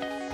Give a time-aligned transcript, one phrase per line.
[0.00, 0.27] Thank you.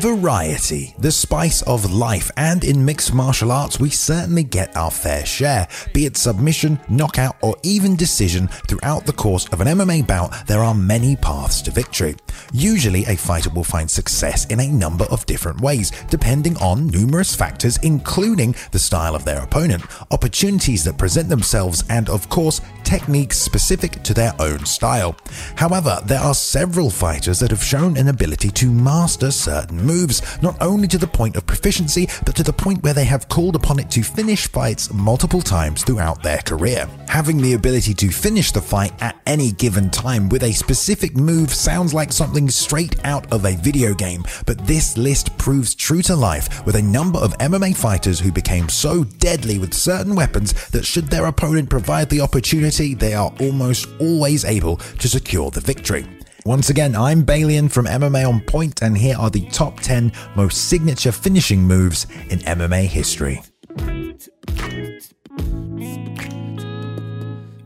[0.00, 5.24] Variety, the spice of life, and in mixed martial arts, we certainly get our fair
[5.24, 5.66] share.
[5.94, 10.62] Be it submission, knockout, or even decision, throughout the course of an MMA bout, there
[10.62, 12.14] are many paths to victory.
[12.52, 17.34] Usually, a fighter will find success in a number of different ways, depending on numerous
[17.34, 23.38] factors, including the style of their opponent, opportunities that present themselves, and of course, techniques
[23.38, 25.16] specific to their own style.
[25.56, 30.56] However, there are several fighters that have shown an ability to master certain moves, not
[30.60, 33.78] only to the point of proficiency, but to the point where they have called upon
[33.78, 36.88] it to finish fights multiple times throughout their career.
[37.08, 41.54] Having the ability to finish the fight at any given time with a specific move
[41.54, 46.16] sounds like something straight out of a video game, but this list proves true to
[46.16, 50.84] life with a number of MMA fighters who became so deadly with certain weapons that
[50.84, 56.15] should their opponent provide the opportunity they are almost always able to secure the victory.
[56.46, 60.68] Once again, I'm Balian from MMA On Point, and here are the top 10 most
[60.68, 63.42] signature finishing moves in MMA history.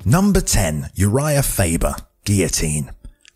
[0.07, 2.91] Number 10 Uriah Faber, Guillotine.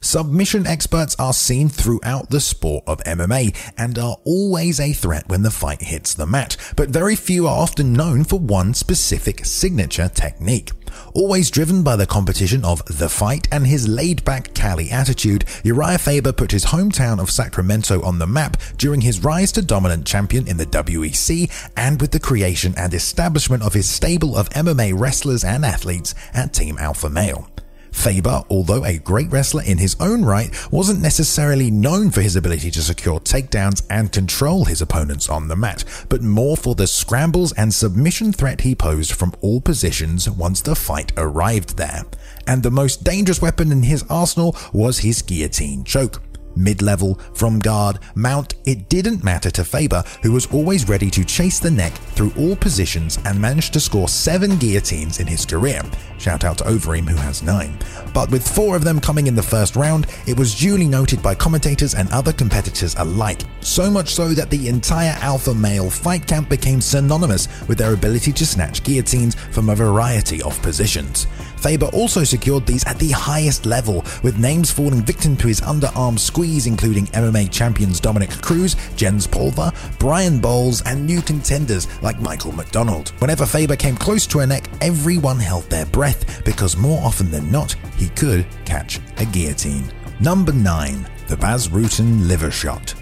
[0.05, 5.43] Submission experts are seen throughout the sport of MMA and are always a threat when
[5.43, 10.11] the fight hits the mat, but very few are often known for one specific signature
[10.11, 10.73] technique.
[11.15, 15.97] Always driven by the competition of the fight and his laid back Cali attitude, Uriah
[15.97, 20.47] Faber put his hometown of Sacramento on the map during his rise to dominant champion
[20.47, 25.45] in the WEC and with the creation and establishment of his stable of MMA wrestlers
[25.45, 27.49] and athletes at Team Alpha Male.
[27.95, 32.71] Faber, although a great wrestler in his own right, wasn't necessarily known for his ability
[32.73, 37.53] to secure takedowns and control his opponents on the mat, but more for the scrambles
[37.53, 42.03] and submission threat he posed from all positions once the fight arrived there.
[42.47, 46.21] And the most dangerous weapon in his arsenal was his guillotine choke
[46.57, 51.59] mid-level, from guard, mount, it didn't matter to Faber, who was always ready to chase
[51.59, 55.83] the neck through all positions and managed to score seven guillotines in his career.
[56.19, 57.79] Shout out to Overeem who has nine.
[58.13, 61.35] But with four of them coming in the first round, it was duly noted by
[61.35, 63.43] commentators and other competitors alike.
[63.61, 68.33] So much so that the entire alpha male fight camp became synonymous with their ability
[68.33, 71.27] to snatch guillotines from a variety of positions.
[71.57, 76.19] Faber also secured these at the highest level, with names falling victim to his underarm
[76.19, 82.53] squeeze, including MMA champions Dominick Cruz, Jens Pulver, Brian Bowles, and new contenders like Michael
[82.53, 83.11] McDonald.
[83.21, 87.51] Whenever Faber came close to a neck, everyone held their breath because more often than
[87.51, 89.91] not, he could catch a guillotine.
[90.21, 91.07] Number 9.
[91.29, 92.95] The Bas Rutten Liver Shot.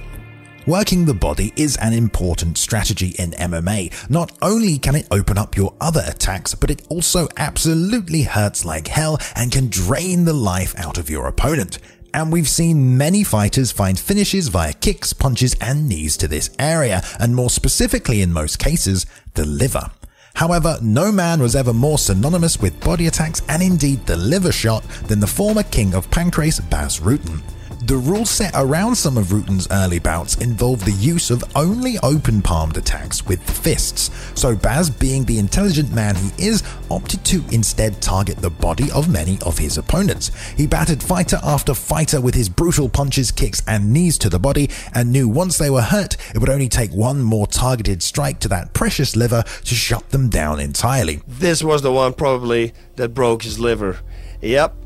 [0.66, 4.08] Working the body is an important strategy in MMA.
[4.08, 8.86] Not only can it open up your other attacks, but it also absolutely hurts like
[8.86, 11.80] hell and can drain the life out of your opponent.
[12.14, 17.02] And we've seen many fighters find finishes via kicks, punches, and knees to this area,
[17.18, 19.90] and more specifically in most cases, the liver.
[20.34, 24.82] However, no man was ever more synonymous with body attacks and indeed the liver shot
[25.06, 27.40] than the former king of Pancrase, Bas Rutten.
[27.84, 32.40] The rules set around some of Rutten's early bouts involved the use of only open
[32.40, 36.62] palmed attacks with fists, so Bas, being the intelligent man he is,
[36.92, 40.30] opted to instead target the body of many of his opponents.
[40.56, 44.70] He battered fighter after fighter with his brutal punches, kicks, and knees to the body,
[44.94, 48.48] and knew once they were hurt, it would only take one more targeted strike to
[48.48, 51.20] that precious liver to shut them down entirely.
[51.26, 53.98] This was the one probably that broke his liver.
[54.40, 54.76] Yep,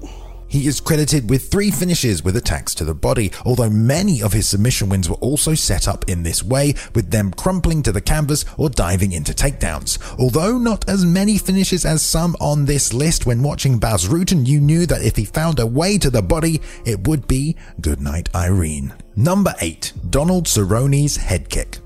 [0.49, 4.49] he is credited with three finishes with attacks to the body, although many of his
[4.49, 8.45] submission wins were also set up in this way, with them crumpling to the canvas
[8.57, 9.99] or diving into takedowns.
[10.19, 14.61] Although not as many finishes as some on this list, when watching Bas Rutten, you
[14.61, 18.95] knew that if he found a way to the body, it would be Goodnight Irene.
[19.17, 19.93] Number 8.
[20.11, 21.79] Donald Cerrone's Head Kick.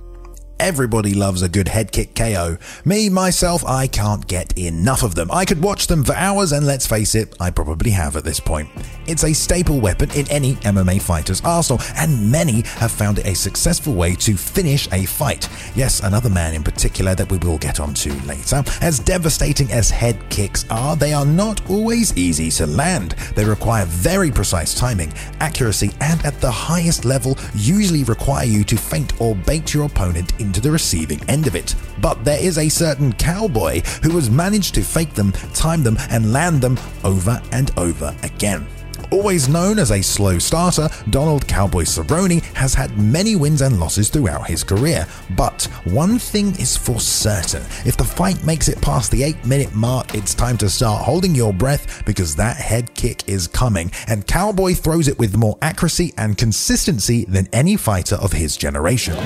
[0.60, 2.58] Everybody loves a good head kick KO.
[2.84, 5.30] Me, myself, I can't get enough of them.
[5.32, 8.40] I could watch them for hours, and let's face it, I probably have at this
[8.40, 8.68] point.
[9.06, 13.34] It's a staple weapon in any MMA fighter's arsenal, and many have found it a
[13.34, 15.48] successful way to finish a fight.
[15.74, 18.62] Yes, another man in particular that we will get onto later.
[18.82, 23.12] As devastating as head kicks are, they are not always easy to land.
[23.34, 28.76] They require very precise timing, accuracy, and at the highest level, usually require you to
[28.76, 31.76] feint or bait your opponent in into the receiving end of it.
[32.00, 36.32] But there is a certain cowboy who has managed to fake them, time them, and
[36.32, 38.66] land them over and over again.
[39.12, 44.08] Always known as a slow starter, Donald Cowboy Cerrone has had many wins and losses
[44.08, 45.06] throughout his career.
[45.36, 49.72] But one thing is for certain if the fight makes it past the 8 minute
[49.72, 54.26] mark, it's time to start holding your breath because that head kick is coming, and
[54.26, 59.16] Cowboy throws it with more accuracy and consistency than any fighter of his generation.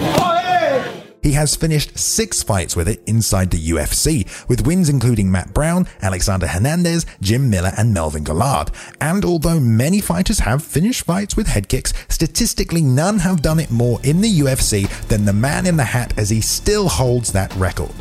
[1.25, 5.89] He has finished six fights with it inside the UFC, with wins including Matt Brown,
[6.03, 8.71] Alexander Hernandez, Jim Miller, and Melvin Guillard.
[9.01, 13.71] And although many fighters have finished fights with head kicks, statistically none have done it
[13.71, 17.55] more in the UFC than the man in the hat as he still holds that
[17.57, 17.95] record.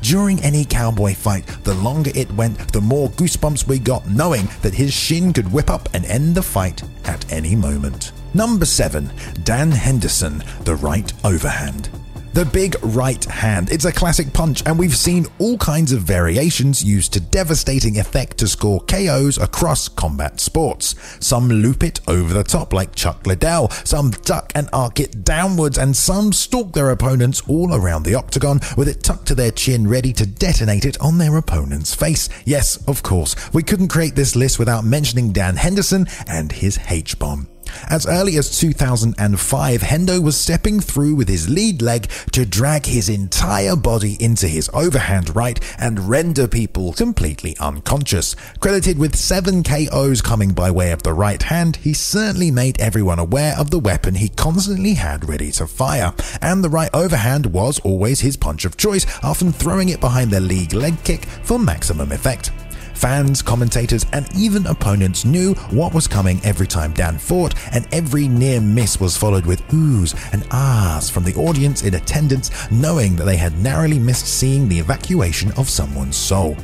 [0.00, 4.74] During any cowboy fight, the longer it went, the more goosebumps we got knowing that
[4.74, 8.12] his shin could whip up and end the fight at any moment.
[8.34, 9.10] Number 7.
[9.42, 11.88] Dan Henderson, the right overhand.
[12.38, 13.72] The big right hand.
[13.72, 18.38] It's a classic punch, and we've seen all kinds of variations used to devastating effect
[18.38, 20.94] to score KOs across combat sports.
[21.18, 25.78] Some loop it over the top like Chuck Liddell, some duck and arc it downwards,
[25.78, 29.88] and some stalk their opponents all around the octagon with it tucked to their chin
[29.88, 32.28] ready to detonate it on their opponent's face.
[32.44, 37.48] Yes, of course, we couldn't create this list without mentioning Dan Henderson and his H-bomb.
[37.88, 43.08] As early as 2005, Hendo was stepping through with his lead leg to drag his
[43.08, 48.34] entire body into his overhand right and render people completely unconscious.
[48.60, 53.18] Credited with 7 KOs coming by way of the right hand, he certainly made everyone
[53.18, 56.12] aware of the weapon he constantly had ready to fire.
[56.40, 60.40] And the right overhand was always his punch of choice, often throwing it behind the
[60.40, 62.50] league leg kick for maximum effect.
[62.98, 68.26] Fans, commentators, and even opponents knew what was coming every time Dan fought, and every
[68.26, 73.22] near miss was followed with oohs and ahs from the audience in attendance, knowing that
[73.22, 76.56] they had narrowly missed seeing the evacuation of someone's soul.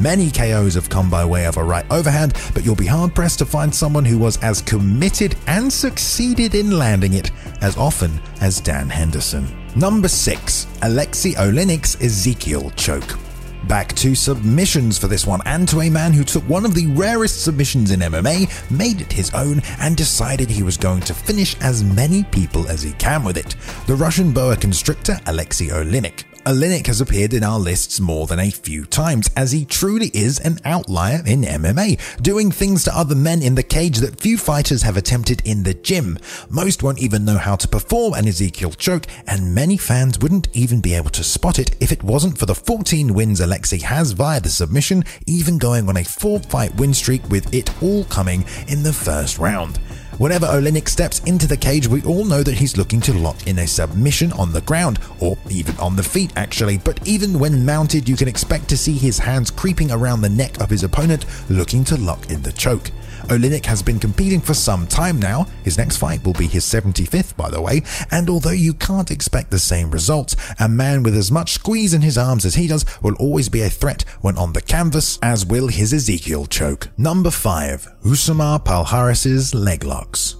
[0.00, 3.38] Many KOs have come by way of a right overhand, but you'll be hard pressed
[3.38, 7.30] to find someone who was as committed and succeeded in landing it
[7.60, 9.46] as often as Dan Henderson.
[9.76, 10.66] Number 6.
[10.82, 13.25] Alexei Oleinik's Ezekiel Choke.
[13.68, 16.86] Back to submissions for this one, and to a man who took one of the
[16.86, 21.56] rarest submissions in MMA, made it his own, and decided he was going to finish
[21.60, 23.56] as many people as he can with it.
[23.88, 26.35] The Russian boa constrictor Alexei Oleinik.
[26.46, 30.38] Oleinik has appeared in our lists more than a few times, as he truly is
[30.38, 34.82] an outlier in MMA, doing things to other men in the cage that few fighters
[34.82, 36.20] have attempted in the gym.
[36.48, 40.80] Most won't even know how to perform an Ezekiel choke, and many fans wouldn't even
[40.80, 44.40] be able to spot it if it wasn't for the 14 wins Alexei has via
[44.40, 48.84] the submission, even going on a four fight win streak with it all coming in
[48.84, 49.80] the first round.
[50.18, 53.58] Whenever Oleinik steps into the cage, we all know that he's looking to lock in
[53.58, 58.08] a submission on the ground, or even on the feet actually, but even when mounted,
[58.08, 61.84] you can expect to see his hands creeping around the neck of his opponent, looking
[61.84, 62.90] to lock in the choke.
[63.28, 65.46] Oleinik has been competing for some time now.
[65.64, 67.82] His next fight will be his 75th, by the way.
[68.10, 72.02] And although you can't expect the same results, a man with as much squeeze in
[72.02, 75.44] his arms as he does will always be a threat when on the canvas, as
[75.44, 76.88] will his Ezekiel choke.
[76.96, 77.88] Number 5.
[78.04, 80.36] Rousimar Palhares's leg locks.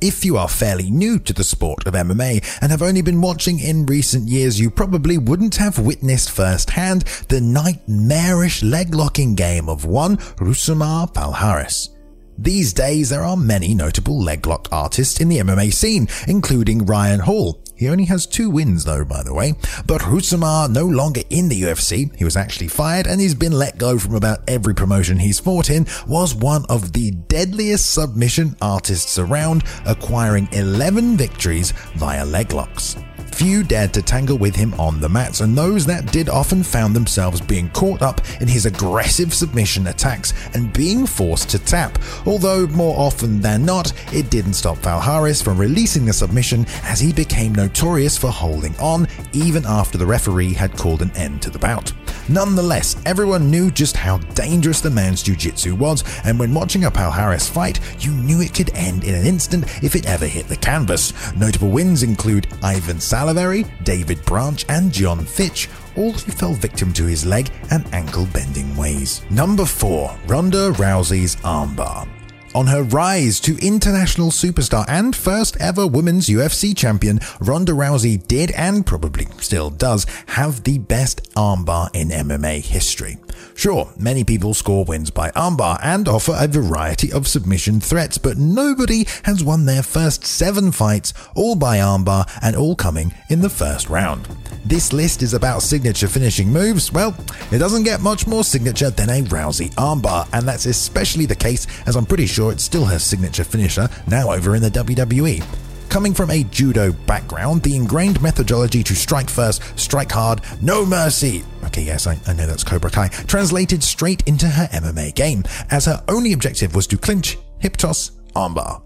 [0.00, 3.60] If you are fairly new to the sport of MMA and have only been watching
[3.60, 9.84] in recent years, you probably wouldn't have witnessed firsthand the nightmarish leg locking game of
[9.84, 11.90] one Rousimar Palhares.
[12.38, 17.62] These days, there are many notable leglock artists in the MMA scene, including Ryan Hall.
[17.76, 19.54] He only has two wins though, by the way.
[19.86, 22.14] But Rousimar no longer in the UFC.
[22.16, 25.68] He was actually fired and he's been let go from about every promotion he's fought
[25.68, 33.02] in, was one of the deadliest submission artists around, acquiring 11 victories via leglocks.
[33.32, 36.94] Few dared to tangle with him on the mats, and those that did often found
[36.94, 41.98] themselves being caught up in his aggressive submission attacks and being forced to tap.
[42.26, 47.12] Although more often than not, it didn't stop Palhares from releasing the submission as he
[47.12, 51.58] became notorious for holding on even after the referee had called an end to the
[51.58, 51.92] bout.
[52.28, 57.50] Nonetheless, everyone knew just how dangerous the man's jiu-jitsu was, and when watching a Palhares
[57.50, 61.12] fight, you knew it could end in an instant if it ever hit the canvas.
[61.34, 67.04] Notable wins include Ivan Salaverry, David Branch, and John Fitch, all who fell victim to
[67.04, 69.22] his leg and ankle bending ways.
[69.30, 70.16] Number 4.
[70.26, 72.08] Ronda Rousey's armbar.
[72.54, 78.50] On her rise to international superstar and first ever women's UFC champion, Ronda Rousey did
[78.50, 83.16] and probably still does have the best armbar in MMA history.
[83.54, 88.38] Sure, many people score wins by armbar and offer a variety of submission threats, but
[88.38, 93.50] nobody has won their first seven fights, all by armbar and all coming in the
[93.50, 94.28] first round.
[94.64, 96.92] This list is about signature finishing moves.
[96.92, 97.16] Well,
[97.50, 101.66] it doesn't get much more signature than a Rousey armbar, and that's especially the case
[101.86, 105.61] as I'm pretty sure it's still her signature finisher now over in the WWE.
[105.92, 111.44] Coming from a judo background, the ingrained methodology to strike first, strike hard, no mercy.
[111.64, 113.08] Okay, yes, I, I know that's Cobra Kai.
[113.08, 118.12] Translated straight into her MMA game, as her only objective was to clinch, hip toss,
[118.34, 118.80] armbar.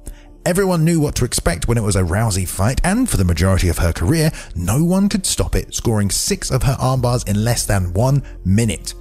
[0.44, 3.68] Everyone knew what to expect when it was a Rousey fight, and for the majority
[3.68, 7.64] of her career, no one could stop it, scoring six of her armbars in less
[7.64, 8.94] than one minute.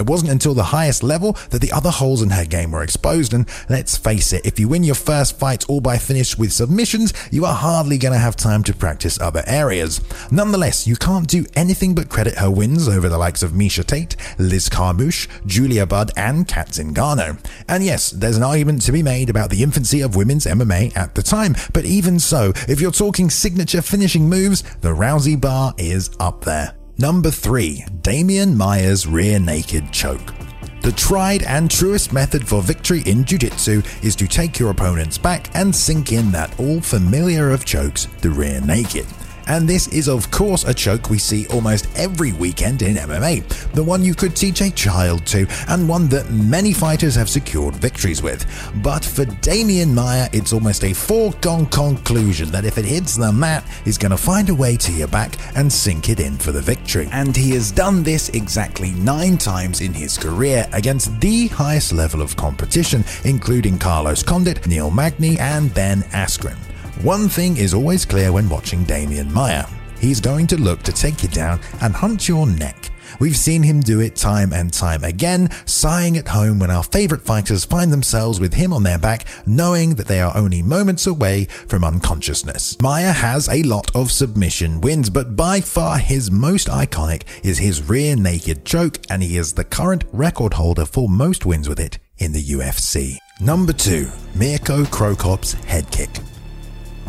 [0.00, 3.34] It wasn't until the highest level that the other holes in her game were exposed,
[3.34, 7.12] and let's face it, if you win your first fight all by finish with submissions,
[7.30, 10.00] you are hardly going to have time to practice other areas.
[10.32, 14.16] Nonetheless, you can't do anything but credit her wins over the likes of Miesha Tate,
[14.38, 17.38] Liz Carmouche, Julia Budd, and Cat Zingano.
[17.68, 21.14] And yes, there's an argument to be made about the infancy of women's MMA at
[21.14, 26.08] the time, but even so, if you're talking signature finishing moves, the Rousey bar is
[26.18, 26.79] up there.
[26.98, 27.84] Number 3.
[28.02, 30.34] Demian Maia's Rear Naked Choke.
[30.82, 35.18] The tried and truest method for victory in Jiu Jitsu is to take your opponent's
[35.18, 39.06] back and sink in that all familiar of chokes, the rear naked.
[39.50, 43.82] And this is, of course, a choke we see almost every weekend in MMA, the
[43.82, 48.22] one you could teach a child to, and one that many fighters have secured victories
[48.22, 48.46] with.
[48.76, 53.64] But for Demian Maia, it's almost a foregone conclusion that if it hits the mat,
[53.84, 56.60] he's going to find a way to your back and sink it in for the
[56.60, 57.08] victory.
[57.10, 62.22] And he has done this exactly nine times in his career against the highest level
[62.22, 66.69] of competition, including Carlos Condit, Neil Magny, and Ben Askren.
[67.02, 69.64] One thing is always clear when watching Demian Maia.
[69.98, 72.90] He's going to look to take you down and hunt your neck.
[73.18, 77.24] We've seen him do it time and time again, sighing at home when our favourite
[77.24, 81.46] fighters find themselves with him on their back, knowing that they are only moments away
[81.46, 82.78] from unconsciousness.
[82.82, 87.88] Maia has a lot of submission wins, but by far his most iconic is his
[87.88, 91.98] rear naked choke, and he is the current record holder for most wins with it
[92.18, 93.16] in the UFC.
[93.40, 94.06] Number 2.
[94.34, 96.19] Mirko Cro Cop's head kick.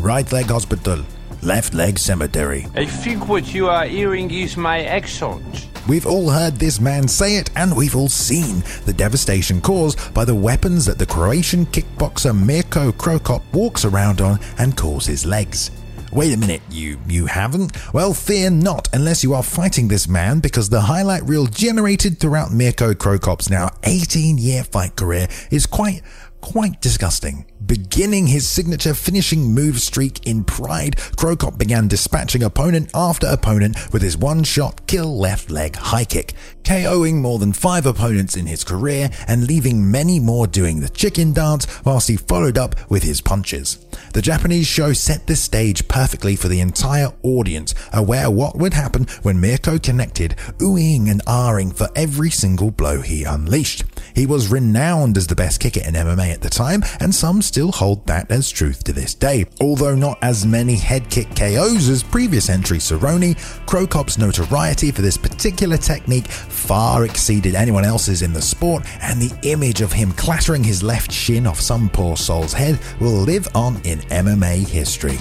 [0.01, 1.05] Right leg hospital,
[1.43, 2.65] left leg cemetery.
[2.73, 5.67] I think what you are hearing is my accent.
[5.87, 10.25] We've all heard this man say it, and we've all seen the devastation caused by
[10.25, 15.23] the weapons that the Croatian kickboxer Mirko Cro Cop walks around on and calls his
[15.23, 15.69] legs.
[16.11, 17.71] Wait a minute, you you haven't?
[17.93, 22.51] Well, fear not, unless you are fighting this man, because the highlight reel generated throughout
[22.51, 26.01] Mirko Cro Cop's now 18-year fight career is quite
[26.41, 27.45] quite disgusting.
[27.65, 33.93] Beginning his signature finishing move streak in pride, Cro Cop began dispatching opponent after opponent
[33.93, 36.33] with his one shot kill left leg high kick,
[36.63, 41.33] KOing more than five opponents in his career and leaving many more doing the chicken
[41.33, 43.77] dance whilst he followed up with his punches.
[44.13, 49.05] The Japanese show set the stage perfectly for the entire audience, aware what would happen
[49.21, 53.83] when Mirko connected, oohing and ahhing for every single blow he unleashed.
[54.15, 57.71] He was renowned as the best kicker in MMA at the time, and some still
[57.71, 59.45] hold that as truth to this day.
[59.59, 65.01] Although not as many head kick KOs as previous entry Cerrone, Cro Cop's notoriety for
[65.01, 70.11] this particular technique far exceeded anyone else's in the sport, and the image of him
[70.13, 75.19] clattering his left shin off some poor soul's head will live on in MMA history.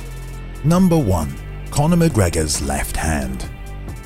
[0.65, 1.35] Number 1.
[1.71, 3.49] Conor McGregor's left hand.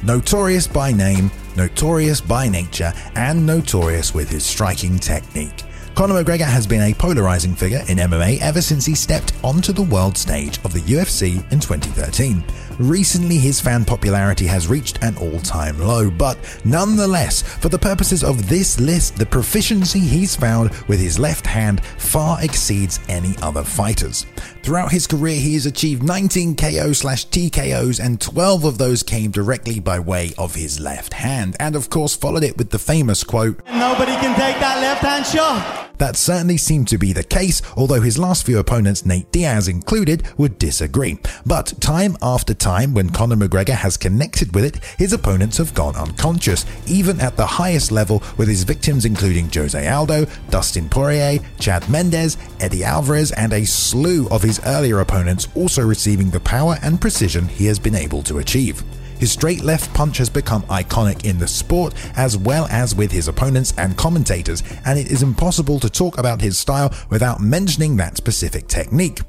[0.02, 5.62] Notorious by name, notorious by nature, and notorious with his striking technique.
[5.94, 9.82] Conor McGregor has been a polarizing figure in MMA ever since he stepped onto the
[9.82, 12.42] world stage of the UFC in 2013.
[12.80, 18.24] Recently, his fan popularity has reached an all time low, but nonetheless, for the purposes
[18.24, 23.62] of this list, the proficiency he's found with his left hand far exceeds any other
[23.62, 24.26] fighters.
[24.64, 29.30] Throughout his career, he has achieved 19 KO slash TKOs, and 12 of those came
[29.30, 33.22] directly by way of his left hand, and of course, followed it with the famous
[33.22, 35.83] quote Nobody can take that left hand shot.
[35.98, 40.26] That certainly seemed to be the case, although his last few opponents, Nate Diaz included,
[40.36, 41.18] would disagree.
[41.46, 45.96] But time after time, when Conor McGregor has connected with it, his opponents have gone
[45.96, 51.88] unconscious, even at the highest level, with his victims including Jose Aldo, Dustin Poirier, Chad
[51.88, 57.00] Mendes, Eddie Alvarez, and a slew of his earlier opponents also receiving the power and
[57.00, 58.82] precision he has been able to achieve.
[59.24, 63.26] His straight left punch has become iconic in the sport as well as with his
[63.26, 68.18] opponents and commentators, and it is impossible to talk about his style without mentioning that
[68.18, 69.20] specific technique.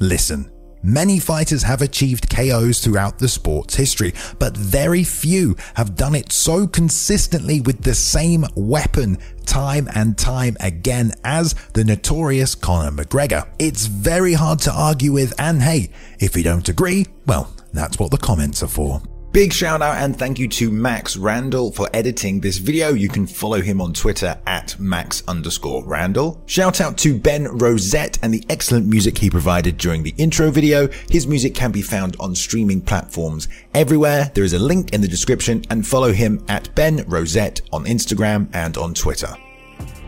[0.00, 0.50] Listen,
[0.82, 6.32] Many fighters have achieved KOs throughout the sport's history, but very few have done it
[6.32, 13.48] so consistently with the same weapon time and time again as the notorious Conor McGregor.
[13.60, 18.10] It's very hard to argue with, and hey, if you don't agree, well, that's what
[18.10, 19.02] the comments are for.
[19.36, 22.94] Big shout out and thank you to Max Randall for editing this video.
[22.94, 26.42] You can follow him on Twitter at Max underscore Randall.
[26.46, 30.88] Shout out to Ben Rosette and the excellent music he provided during the intro video.
[31.10, 34.30] His music can be found on streaming platforms everywhere.
[34.32, 38.48] There is a link in the description and follow him at Ben Rosette on Instagram
[38.54, 39.36] and on Twitter.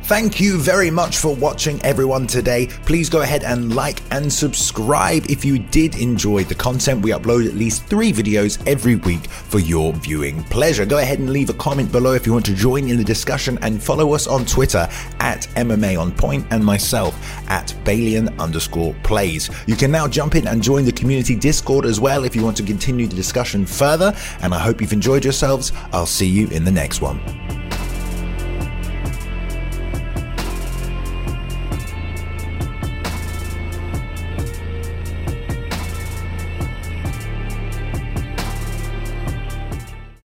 [0.09, 2.69] Thank you very much for watching everyone today.
[2.87, 7.03] Please go ahead and like and subscribe if you did enjoy the content.
[7.03, 10.87] We upload at least three videos every week for your viewing pleasure.
[10.87, 13.59] Go ahead and leave a comment below if you want to join in the discussion
[13.61, 14.89] and follow us on Twitter
[15.21, 17.15] at MMA on point and myself
[17.51, 19.51] at Balian underscore plays.
[19.67, 22.57] You can now jump in and join the community Discord as well if you want
[22.57, 24.17] to continue the discussion further.
[24.41, 25.71] And I hope you've enjoyed yourselves.
[25.93, 27.48] I'll see you in the next one.